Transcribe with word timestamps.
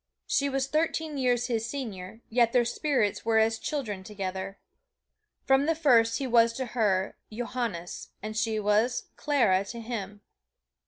She 0.25 0.49
was 0.49 0.65
thirteen 0.65 1.19
years 1.19 1.45
his 1.45 1.69
senior, 1.69 2.21
yet 2.27 2.53
their 2.53 2.65
spirits 2.65 3.23
were 3.23 3.37
as 3.37 3.59
children 3.59 4.03
together. 4.03 4.57
From 5.45 5.67
the 5.67 5.75
first 5.75 6.17
he 6.17 6.25
was 6.25 6.53
to 6.53 6.65
her, 6.73 7.17
"Johannes," 7.31 8.07
and 8.19 8.35
she 8.35 8.59
was 8.59 9.09
"Clara" 9.15 9.63
to 9.65 9.79
him. 9.79 10.21